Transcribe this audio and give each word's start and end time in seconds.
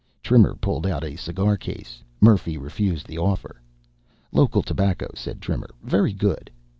Trimmer 0.23 0.55
pulled 0.55 0.87
out 0.87 1.03
a 1.03 1.15
cigar 1.15 1.57
case. 1.57 2.01
Murphy 2.19 2.57
refused 2.57 3.05
the 3.05 3.19
offer. 3.19 3.61
"Local 4.31 4.63
tobacco," 4.63 5.11
said 5.13 5.41
Trimmer. 5.41 5.69
"Very 5.83 6.11
good." 6.11 6.49